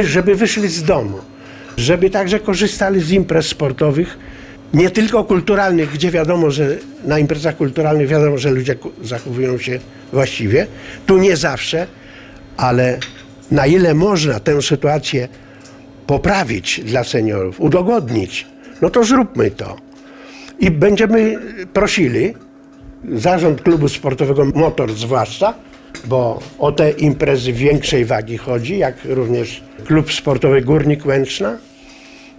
żeby 0.00 0.34
wyszli 0.34 0.68
z 0.68 0.82
domu, 0.82 1.18
żeby 1.76 2.10
także 2.10 2.40
korzystali 2.40 3.00
z 3.00 3.10
imprez 3.10 3.46
sportowych, 3.46 4.18
nie 4.74 4.90
tylko 4.90 5.24
kulturalnych, 5.24 5.90
gdzie 5.90 6.10
wiadomo, 6.10 6.50
że 6.50 6.76
na 7.04 7.18
imprezach 7.18 7.56
kulturalnych 7.56 8.08
wiadomo, 8.08 8.38
że 8.38 8.50
ludzie 8.50 8.76
zachowują 9.02 9.58
się 9.58 9.78
właściwie. 10.12 10.66
Tu 11.06 11.18
nie 11.18 11.36
zawsze, 11.36 11.86
ale 12.56 12.98
na 13.50 13.66
ile 13.66 13.94
można 13.94 14.40
tę 14.40 14.62
sytuację 14.62 15.28
poprawić 16.06 16.80
dla 16.84 17.04
seniorów, 17.04 17.60
udogodnić, 17.60 18.46
no 18.82 18.90
to 18.90 19.04
zróbmy 19.04 19.50
to. 19.50 19.76
I 20.58 20.70
będziemy 20.70 21.38
prosili, 21.72 22.34
zarząd 23.12 23.62
klubu 23.62 23.88
sportowego 23.88 24.44
Motor 24.44 24.92
zwłaszcza, 24.92 25.54
bo 26.04 26.40
o 26.58 26.72
te 26.72 26.90
imprezy 26.90 27.52
większej 27.52 28.04
wagi 28.04 28.38
chodzi, 28.38 28.78
jak 28.78 28.94
również 29.04 29.62
klub 29.86 30.12
sportowy 30.12 30.60
Górnik 30.62 31.06
Łęczna, 31.06 31.58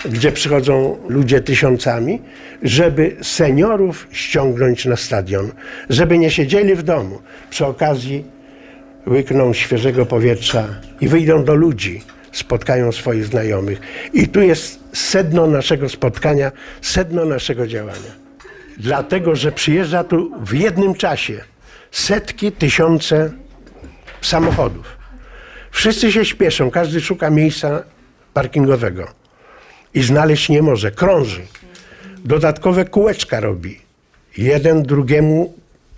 gdzie 0.09 0.31
przychodzą 0.31 0.97
ludzie 1.07 1.41
tysiącami, 1.41 2.21
żeby 2.63 3.15
seniorów 3.21 4.07
ściągnąć 4.11 4.85
na 4.85 4.95
stadion, 4.95 5.51
żeby 5.89 6.17
nie 6.17 6.29
siedzieli 6.29 6.75
w 6.75 6.83
domu. 6.83 7.19
Przy 7.49 7.65
okazji 7.65 8.23
łykną 9.07 9.53
świeżego 9.53 10.05
powietrza 10.05 10.67
i 11.01 11.07
wyjdą 11.07 11.43
do 11.43 11.55
ludzi, 11.55 12.01
spotkają 12.35 12.91
swoich 12.91 13.25
znajomych. 13.25 13.79
I 14.13 14.27
tu 14.27 14.41
jest 14.41 14.79
sedno 14.93 15.47
naszego 15.47 15.89
spotkania, 15.89 16.51
sedno 16.81 17.25
naszego 17.25 17.67
działania. 17.67 18.11
Dlatego, 18.77 19.35
że 19.35 19.51
przyjeżdża 19.51 20.03
tu 20.03 20.31
w 20.45 20.53
jednym 20.53 20.95
czasie 20.95 21.41
setki, 21.91 22.51
tysiące 22.51 23.31
samochodów. 24.21 24.97
Wszyscy 25.71 26.11
się 26.11 26.25
śpieszą, 26.25 26.71
każdy 26.71 27.01
szuka 27.01 27.29
miejsca 27.29 27.83
parkingowego 28.33 29.07
i 29.93 30.03
znaleźć 30.03 30.49
nie 30.49 30.61
może, 30.61 30.91
krąży. 30.91 31.41
Dodatkowe 32.25 32.85
kółeczka 32.85 33.39
robi. 33.39 33.79
Jeden 34.37 34.83
drugiemu 34.83 35.53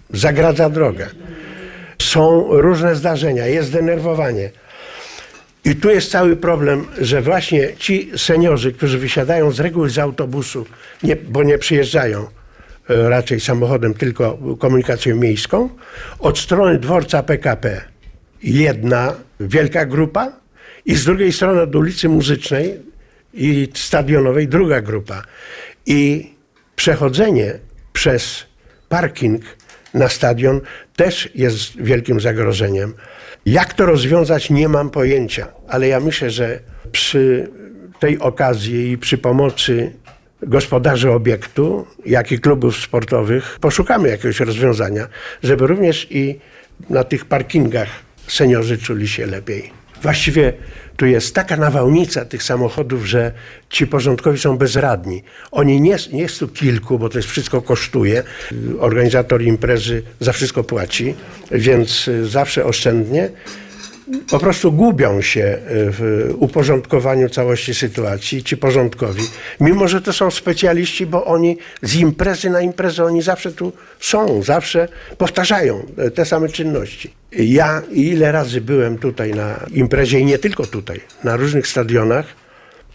zagradza 0.10 0.70
drogę. 0.70 1.10
Są 2.02 2.48
różne 2.50 2.96
zdarzenia, 2.96 3.46
jest 3.48 3.72
denerwowanie. 3.72 4.50
I 5.68 5.76
tu 5.76 5.90
jest 5.90 6.12
cały 6.12 6.36
problem, 6.36 6.86
że 7.02 7.22
właśnie 7.22 7.76
ci 7.78 8.12
seniorzy, 8.18 8.74
którzy 8.74 8.98
wysiadają 8.98 9.52
z 9.52 9.60
reguły 9.60 9.90
z 9.90 10.00
autobusu, 10.00 10.66
nie, 11.04 11.16
bo 11.16 11.44
nie 11.44 11.58
przyjeżdżają 11.58 12.28
e, 12.90 13.10
raczej 13.10 13.40
samochodem, 13.40 13.94
tylko 13.94 14.38
komunikacją 14.60 15.16
miejską, 15.16 15.70
od 16.20 16.40
strony 16.40 16.80
dworca 16.80 17.24
PKP 17.24 17.82
jedna 18.44 19.14
wielka 19.40 19.86
grupa 19.86 20.32
i 20.86 20.96
z 20.96 21.06
drugiej 21.06 21.34
strony 21.34 21.62
od 21.62 21.76
ulicy 21.76 22.10
Muzycznej 22.10 22.80
i 23.34 23.70
stadionowej 23.74 24.48
druga 24.48 24.82
grupa. 24.82 25.24
I 25.86 26.32
przechodzenie 26.76 27.60
przez 27.94 28.46
parking 28.90 29.42
na 29.94 30.10
stadion 30.10 30.62
też 30.96 31.30
jest 31.36 31.82
wielkim 31.82 32.20
zagrożeniem. 32.20 32.94
Jak 33.48 33.74
to 33.74 33.86
rozwiązać, 33.86 34.50
nie 34.50 34.70
mam 34.70 34.90
pojęcia, 34.90 35.48
ale 35.68 35.88
ja 35.88 36.00
myślę, 36.00 36.30
że 36.30 36.60
przy 36.92 37.50
tej 38.00 38.20
okazji 38.20 38.92
i 38.92 38.98
przy 38.98 39.18
pomocy 39.18 39.94
gospodarzy 40.42 41.12
obiektu, 41.12 41.88
jak 42.06 42.32
i 42.32 42.40
klubów 42.40 42.78
sportowych 42.78 43.58
poszukamy 43.62 44.10
jakiegoś 44.10 44.40
rozwiązania, 44.40 45.08
żeby 45.44 45.68
również 45.68 46.08
i 46.10 46.40
na 46.90 47.04
tych 47.04 47.26
parkingach 47.26 47.90
seniorzy 48.28 48.78
czuli 48.78 49.08
się 49.08 49.26
lepiej. 49.26 49.72
Właściwie 50.02 50.54
tu 50.98 51.06
jest 51.06 51.36
taka 51.36 51.58
nawałnica 51.58 52.26
tych 52.26 52.44
samochodów, 52.44 53.06
że 53.06 53.32
ci 53.70 53.88
porządkowi 53.88 54.40
są 54.40 54.58
bezradni. 54.58 55.24
Oni 55.52 55.82
nie, 55.82 55.98
nie 56.14 56.22
jest 56.22 56.40
tu 56.40 56.48
kilku, 56.48 57.00
bo 57.00 57.10
to 57.10 57.18
jest 57.18 57.30
wszystko 57.30 57.62
kosztuje. 57.62 58.24
Organizator 58.80 59.42
imprezy 59.42 60.04
za 60.20 60.34
wszystko 60.34 60.64
płaci, 60.64 61.16
więc 61.52 62.08
y, 62.08 62.28
zawsze 62.28 62.66
oszczędnie. 62.66 63.30
Po 64.30 64.40
prostu 64.40 64.72
gubią 64.72 65.22
się 65.22 65.58
w 65.68 66.30
uporządkowaniu 66.38 67.30
całości 67.30 67.74
sytuacji, 67.74 68.44
ci 68.44 68.58
porządkowi, 68.58 69.24
mimo 69.60 69.88
że 69.88 70.02
to 70.02 70.14
są 70.14 70.32
specjaliści, 70.32 71.06
bo 71.06 71.26
oni 71.26 71.58
z 71.82 71.96
imprezy 71.96 72.50
na 72.50 72.62
imprezę, 72.62 73.04
oni 73.04 73.22
zawsze 73.22 73.52
tu 73.52 73.74
są, 74.00 74.44
zawsze 74.44 74.88
powtarzają 75.18 75.86
te 76.16 76.26
same 76.26 76.50
czynności. 76.50 77.14
Ja 77.32 77.82
ile 77.92 78.32
razy 78.32 78.62
byłem 78.62 78.98
tutaj 78.98 79.32
na 79.32 79.66
imprezie 79.74 80.20
i 80.20 80.26
nie 80.26 80.38
tylko 80.38 80.66
tutaj, 80.66 81.02
na 81.24 81.36
różnych 81.36 81.68
stadionach, 81.68 82.26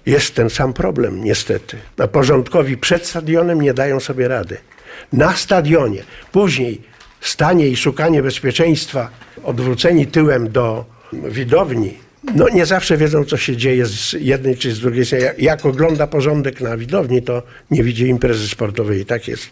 jest 0.06 0.34
ten 0.34 0.50
sam 0.50 0.72
problem, 0.72 1.24
niestety. 1.24 1.76
A 1.98 2.06
porządkowi 2.06 2.76
przed 2.76 3.06
stadionem 3.06 3.60
nie 3.60 3.74
dają 3.74 4.00
sobie 4.00 4.28
rady. 4.28 4.56
Na 5.12 5.36
stadionie, 5.36 6.02
później 6.32 6.80
stanie 7.20 7.68
i 7.68 7.76
szukanie 7.76 8.22
bezpieczeństwa, 8.22 9.10
odwróceni 9.44 10.06
tyłem 10.06 10.52
do 10.52 10.91
widowni, 11.12 11.94
no 12.34 12.48
nie 12.48 12.66
zawsze 12.66 12.96
wiedzą, 12.96 13.24
co 13.24 13.36
się 13.36 13.56
dzieje 13.56 13.86
z 13.86 14.12
jednej 14.12 14.56
czy 14.56 14.72
z 14.72 14.80
drugiej 14.80 15.06
strony. 15.06 15.34
Jak, 15.38 15.66
ogląda 15.66 16.06
porządek 16.06 16.60
na 16.60 16.76
widowni, 16.76 17.22
to 17.22 17.42
nie 17.70 17.82
widzi 17.82 18.06
imprezy 18.06 18.48
sportowej 18.48 19.00
i 19.00 19.06
tak 19.06 19.28
jest. 19.28 19.50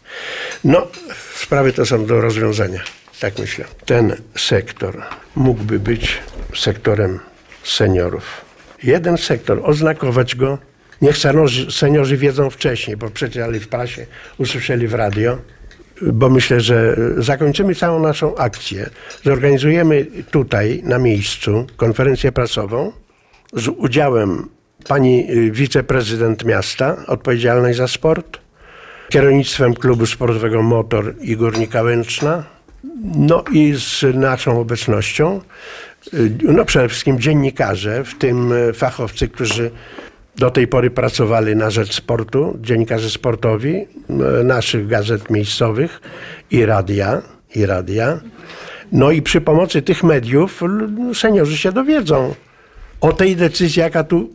No, 0.64 0.86
sprawy 1.34 1.72
to 1.72 1.86
są 1.86 2.06
do 2.06 2.20
rozwiązania, 2.20 2.80
tak 3.20 3.38
myślę. 3.38 3.64
Ten 3.86 4.16
sektor 4.36 5.02
mógłby 5.36 5.78
być 5.78 6.18
sektorem 6.56 7.18
seniorów. 7.64 8.44
Jeden 8.82 9.18
sektor, 9.18 9.60
oznakować 9.64 10.36
go. 10.36 10.58
Niech 11.02 11.16
seniorzy 11.70 12.16
wiedzą 12.16 12.50
wcześniej, 12.50 12.96
bo 12.96 13.10
przeczytali 13.10 13.60
w 13.60 13.68
prasie, 13.68 14.06
usłyszeli 14.38 14.88
w 14.88 14.94
radio, 14.94 15.38
bo 16.02 16.30
myślę, 16.30 16.60
że 16.60 16.96
zakończymy 17.18 17.74
całą 17.74 18.00
naszą 18.00 18.36
akcję. 18.36 18.90
Zorganizujemy 19.24 20.06
tutaj 20.30 20.82
na 20.84 20.98
miejscu 20.98 21.66
konferencję 21.76 22.32
prasową 22.32 22.92
z 23.52 23.68
udziałem 23.68 24.48
pani 24.88 25.30
y, 25.30 25.50
wiceprezydent 25.50 26.44
miasta 26.44 26.96
odpowiedzialnej 27.06 27.74
za 27.74 27.88
sport, 27.88 28.38
kierownictwem 29.08 29.74
klubu 29.74 30.06
sportowego 30.06 30.62
Motor 30.62 31.14
i 31.20 31.36
Górnika 31.36 31.82
Łęczna, 31.82 32.44
no 33.14 33.44
i 33.52 33.74
z 33.76 34.04
naszą 34.14 34.60
obecnością, 34.60 35.40
y, 36.14 36.30
no 36.42 36.64
przede 36.64 36.88
wszystkim 36.88 37.20
dziennikarze, 37.20 38.04
w 38.04 38.18
tym 38.18 38.52
y, 38.52 38.72
fachowcy, 38.72 39.28
którzy 39.28 39.70
do 40.40 40.50
tej 40.50 40.66
pory 40.66 40.90
pracowali 40.90 41.56
na 41.56 41.70
rzecz 41.70 41.94
sportu, 41.94 42.58
dziennikarze 42.60 43.10
sportowi, 43.10 43.74
e, 43.76 44.44
naszych 44.44 44.86
gazet 44.86 45.30
miejscowych 45.30 46.00
i 46.50 46.66
radia, 46.66 47.22
i 47.54 47.66
radia. 47.66 48.20
No 48.92 49.10
i 49.10 49.22
przy 49.22 49.40
pomocy 49.40 49.82
tych 49.82 50.02
mediów 50.02 50.60
seniorzy 51.14 51.56
się 51.58 51.72
dowiedzą 51.72 52.34
o 53.00 53.12
tej 53.12 53.36
decyzji, 53.36 53.80
jaka 53.80 54.04
tu 54.04 54.30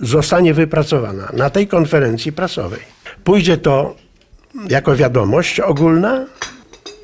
zostanie 0.00 0.54
wypracowana 0.54 1.30
na 1.32 1.50
tej 1.50 1.66
konferencji 1.66 2.32
prasowej. 2.32 2.80
Pójdzie 3.24 3.56
to 3.56 3.96
jako 4.68 4.96
wiadomość 4.96 5.60
ogólna 5.60 6.26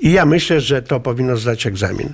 i 0.00 0.12
ja 0.12 0.26
myślę, 0.26 0.61
że 0.61 0.83
to 0.83 1.00
powinno 1.00 1.37
zdać 1.37 1.66
egzamin. 1.66 2.12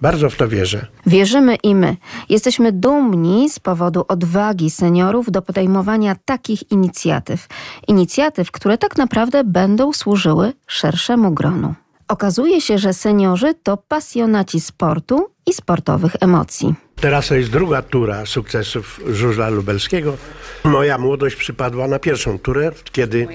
Bardzo 0.00 0.30
w 0.30 0.36
to 0.36 0.48
wierzę. 0.48 0.86
Wierzymy 1.06 1.56
i 1.56 1.74
my. 1.74 1.96
Jesteśmy 2.28 2.72
dumni 2.72 3.50
z 3.50 3.58
powodu 3.58 4.04
odwagi 4.08 4.70
seniorów 4.70 5.30
do 5.30 5.42
podejmowania 5.42 6.16
takich 6.24 6.72
inicjatyw. 6.72 7.46
Inicjatyw, 7.88 8.50
które 8.50 8.78
tak 8.78 8.96
naprawdę 8.96 9.44
będą 9.44 9.92
służyły 9.92 10.52
szerszemu 10.66 11.30
gronu. 11.30 11.74
Okazuje 12.08 12.60
się, 12.60 12.78
że 12.78 12.92
seniorzy 12.92 13.54
to 13.62 13.76
pasjonaci 13.76 14.60
sportu 14.60 15.30
i 15.46 15.52
sportowych 15.52 16.16
emocji. 16.20 16.74
Teraz 17.00 17.28
to 17.28 17.34
jest 17.34 17.50
druga 17.50 17.82
tura 17.82 18.26
sukcesów 18.26 19.00
żużla 19.06 19.48
lubelskiego. 19.48 20.16
Moja 20.64 20.98
młodość 20.98 21.36
przypadła 21.36 21.88
na 21.88 21.98
pierwszą 21.98 22.38
turę, 22.38 22.72
kiedy 22.92 23.28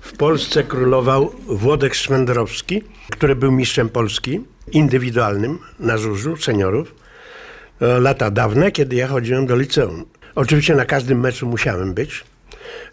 w 0.00 0.12
Polsce 0.12 0.64
królował 0.64 1.32
Włodek 1.46 1.94
Szwendrowski, 1.94 2.82
który 3.10 3.36
był 3.36 3.52
mistrzem 3.52 3.88
Polski 3.88 4.40
indywidualnym 4.72 5.58
na 5.80 5.98
żużlu 5.98 6.36
seniorów. 6.36 6.94
E, 7.80 8.00
Lata 8.00 8.30
dawne, 8.30 8.72
kiedy 8.72 8.96
ja 8.96 9.08
chodziłem 9.08 9.46
do 9.46 9.56
liceum. 9.56 10.04
Oczywiście 10.34 10.74
na 10.74 10.84
każdym 10.84 11.20
meczu 11.20 11.46
musiałem 11.46 11.94
być. 11.94 12.24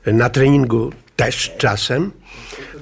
Na 0.05 0.29
treningu 0.29 0.91
też 1.15 1.51
czasem, 1.57 2.11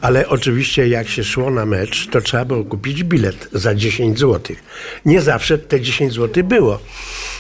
ale 0.02 0.30
oczywiście 0.30 0.88
jak 0.88 1.08
się 1.10 1.24
szło 1.24 1.52
na 1.52 1.66
mecz, 1.66 2.08
to 2.08 2.22
trzeba 2.22 2.46
było 2.46 2.64
kupić 2.64 3.04
bilet 3.04 3.50
za 3.52 3.76
10 3.76 4.20
zł. 4.20 4.56
Nie 5.06 5.22
zawsze 5.22 5.58
te 5.58 5.82
10 5.82 6.14
zł 6.14 6.44
było. 6.44 6.80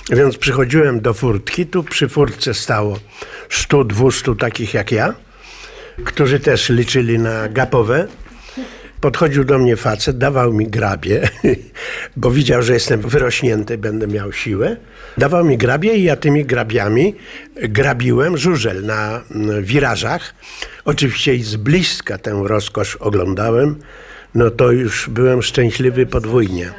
Więc 0.09 0.37
przychodziłem 0.37 1.01
do 1.01 1.13
furtki, 1.13 1.65
tu 1.65 1.83
przy 1.83 2.09
furtce 2.09 2.53
stało 2.53 2.99
100-200 3.49 4.37
takich 4.37 4.73
jak 4.73 4.91
ja, 4.91 5.13
którzy 6.05 6.39
też 6.39 6.69
liczyli 6.69 7.19
na 7.19 7.49
gapowe. 7.49 8.07
Podchodził 9.01 9.43
do 9.43 9.57
mnie 9.57 9.75
facet, 9.75 10.17
dawał 10.17 10.53
mi 10.53 10.67
grabie, 10.67 11.29
bo 12.17 12.31
widział, 12.31 12.61
że 12.61 12.73
jestem 12.73 13.01
wyrośnięty, 13.01 13.77
będę 13.77 14.07
miał 14.07 14.31
siłę. 14.31 14.77
Dawał 15.17 15.45
mi 15.45 15.57
grabie 15.57 15.93
i 15.93 16.03
ja 16.03 16.15
tymi 16.15 16.45
grabiami 16.45 17.15
grabiłem 17.55 18.37
żużel 18.37 18.85
na 18.85 19.21
mm, 19.31 19.63
wirażach. 19.63 20.33
Oczywiście 20.85 21.43
z 21.43 21.55
bliska 21.55 22.17
tę 22.17 22.41
rozkosz 22.45 22.95
oglądałem. 22.95 23.75
No 24.35 24.49
to 24.49 24.71
już 24.71 25.09
byłem 25.09 25.41
szczęśliwy 25.41 26.05
podwójnie. 26.05 26.71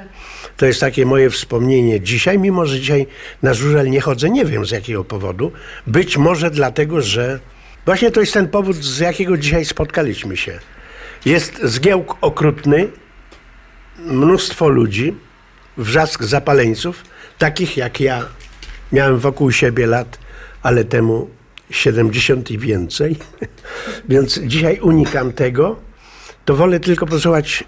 To 0.56 0.66
jest 0.66 0.80
takie 0.80 1.06
moje 1.06 1.30
wspomnienie 1.30 2.00
dzisiaj, 2.00 2.38
mimo 2.38 2.66
że 2.66 2.80
dzisiaj 2.80 3.06
na 3.42 3.54
żużel 3.54 3.90
nie 3.90 4.00
chodzę, 4.00 4.30
nie 4.30 4.44
wiem 4.44 4.66
z 4.66 4.70
jakiego 4.70 5.04
powodu. 5.04 5.52
Być 5.86 6.16
może 6.16 6.50
dlatego, 6.50 7.00
że 7.00 7.40
właśnie 7.84 8.10
to 8.10 8.20
jest 8.20 8.32
ten 8.32 8.48
powód, 8.48 8.76
z 8.76 8.98
jakiego 8.98 9.36
dzisiaj 9.36 9.64
spotkaliśmy 9.64 10.36
się. 10.36 10.58
Jest 11.24 11.60
zgiełk 11.62 12.16
okrutny, 12.20 12.88
mnóstwo 13.98 14.68
ludzi, 14.68 15.14
wrzask 15.76 16.24
zapaleńców, 16.24 17.04
takich 17.38 17.76
jak 17.76 18.00
ja. 18.00 18.26
Miałem 18.92 19.18
wokół 19.18 19.52
siebie 19.52 19.86
lat, 19.86 20.18
ale 20.62 20.84
temu 20.84 21.30
70 21.70 22.50
i 22.50 22.58
więcej. 22.58 23.16
Więc 24.08 24.38
dzisiaj 24.38 24.80
unikam 24.80 25.32
tego. 25.32 25.76
To 26.44 26.56
wolę 26.56 26.80
tylko 26.80 27.06
posłuchać 27.06 27.64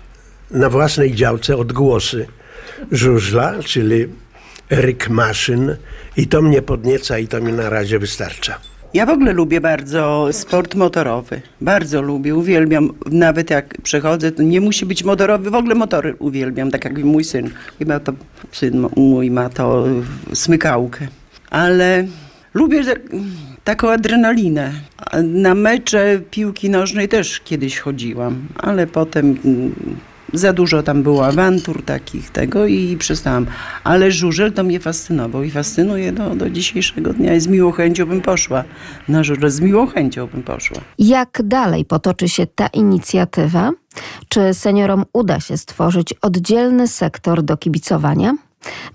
na 0.50 0.70
własnej 0.70 1.14
działce 1.14 1.56
odgłosy 1.56 2.26
żużla, 2.92 3.54
czyli 3.64 4.06
ryk 4.70 5.08
maszyn 5.08 5.76
i 6.16 6.26
to 6.26 6.42
mnie 6.42 6.62
podnieca 6.62 7.18
i 7.18 7.28
to 7.28 7.40
mi 7.40 7.52
na 7.52 7.70
razie 7.70 7.98
wystarcza. 7.98 8.73
Ja 8.94 9.06
w 9.06 9.10
ogóle 9.10 9.32
lubię 9.32 9.60
bardzo 9.60 10.28
sport 10.32 10.74
motorowy. 10.74 11.40
Bardzo 11.60 12.02
lubię, 12.02 12.34
uwielbiam. 12.34 12.90
Nawet 13.10 13.50
jak 13.50 13.82
przechodzę, 13.82 14.32
to 14.32 14.42
nie 14.42 14.60
musi 14.60 14.86
być 14.86 15.04
motorowy, 15.04 15.50
w 15.50 15.54
ogóle 15.54 15.74
motory 15.74 16.14
uwielbiam, 16.18 16.70
tak 16.70 16.84
jak 16.84 16.98
mój 16.98 17.24
syn. 17.24 17.50
Chyba 17.78 18.00
to 18.00 18.12
syn 18.52 18.86
mój 18.96 19.30
ma 19.30 19.48
to 19.48 19.86
smykałkę. 20.32 21.08
Ale 21.50 22.06
lubię 22.54 22.82
taką 23.64 23.90
adrenalinę. 23.90 24.72
Na 25.22 25.54
mecze 25.54 26.20
piłki 26.30 26.70
nożnej 26.70 27.08
też 27.08 27.40
kiedyś 27.40 27.78
chodziłam, 27.78 28.48
ale 28.56 28.86
potem 28.86 29.38
mm, 29.44 29.74
za 30.32 30.52
dużo 30.52 30.82
tam 30.82 31.02
było 31.02 31.26
awantur 31.26 31.82
takich, 31.82 32.30
tego 32.30 32.66
i 32.66 32.96
przestałam. 32.96 33.46
Ale 33.84 34.12
żużel 34.12 34.52
to 34.52 34.64
mnie 34.64 34.80
fascynował 34.80 35.42
i 35.42 35.50
fascynuje 35.50 36.12
do, 36.12 36.34
do 36.34 36.50
dzisiejszego 36.50 37.12
dnia 37.12 37.34
i 37.34 37.40
z 37.40 37.46
miłą 37.46 37.72
chęcią 37.72 38.06
bym 38.06 38.20
poszła 38.20 38.64
na 39.08 39.24
żużel, 39.24 39.50
z 39.50 39.60
miłą 39.60 39.86
chęcią 39.86 40.26
bym 40.26 40.42
poszła. 40.42 40.80
Jak 40.98 41.40
dalej 41.44 41.84
potoczy 41.84 42.28
się 42.28 42.46
ta 42.46 42.66
inicjatywa? 42.66 43.72
Czy 44.28 44.54
seniorom 44.54 45.04
uda 45.12 45.40
się 45.40 45.56
stworzyć 45.56 46.14
oddzielny 46.22 46.88
sektor 46.88 47.42
do 47.42 47.56
kibicowania? 47.56 48.34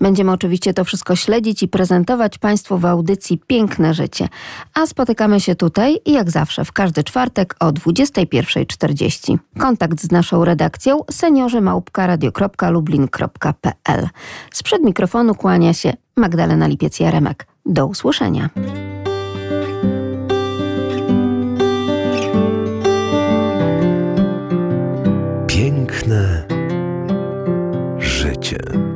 Będziemy 0.00 0.32
oczywiście 0.32 0.74
to 0.74 0.84
wszystko 0.84 1.16
śledzić 1.16 1.62
i 1.62 1.68
prezentować 1.68 2.38
Państwu 2.38 2.78
w 2.78 2.84
audycji 2.84 3.40
Piękne 3.46 3.94
Życie. 3.94 4.28
A 4.74 4.86
spotykamy 4.86 5.40
się 5.40 5.54
tutaj 5.54 5.98
i 6.04 6.12
jak 6.12 6.30
zawsze 6.30 6.64
w 6.64 6.72
każdy 6.72 7.04
czwartek 7.04 7.56
o 7.60 7.72
21.40. 7.72 9.38
Kontakt 9.58 10.00
z 10.00 10.10
naszą 10.10 10.44
redakcją 10.44 11.00
seniorzymałpka.radio.lublin.pl 11.10 14.08
Sprzed 14.52 14.82
mikrofonu 14.82 15.34
kłania 15.34 15.72
się 15.72 15.92
Magdalena 16.16 16.68
Lipiec-Jaremek. 16.68 17.34
Do 17.66 17.86
usłyszenia. 17.86 18.50
Piękne 25.46 26.46
życie. 27.98 28.89